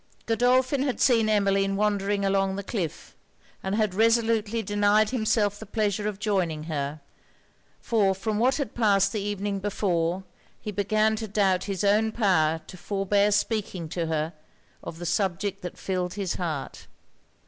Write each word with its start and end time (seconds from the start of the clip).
Godolphin 0.25 0.81
had 0.81 0.99
seen 0.99 1.29
Emmeline 1.29 1.75
wandering 1.75 2.25
along 2.25 2.55
the 2.55 2.63
cliff, 2.63 3.15
and 3.61 3.75
had 3.75 3.93
resolutely 3.93 4.63
denied 4.63 5.11
himself 5.11 5.59
the 5.59 5.65
pleasure 5.67 6.07
of 6.07 6.17
joining 6.17 6.63
her; 6.63 7.01
for 7.79 8.15
from 8.15 8.39
what 8.39 8.55
had 8.55 8.73
passed 8.73 9.11
the 9.11 9.21
evening 9.21 9.59
before, 9.59 10.23
he 10.59 10.71
began 10.71 11.15
to 11.17 11.27
doubt 11.27 11.65
his 11.65 11.83
own 11.83 12.11
power 12.11 12.61
to 12.65 12.77
forbear 12.77 13.31
speaking 13.31 13.87
to 13.89 14.07
her 14.07 14.33
of 14.81 14.97
the 14.97 15.05
subject 15.05 15.61
that 15.61 15.77
filled 15.77 16.15
his 16.15 16.33
heart. 16.33 16.87